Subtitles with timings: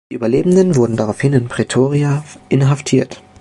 [0.11, 3.21] Die Überlebenden wurden daraufhin in Pretoria inhaftiert.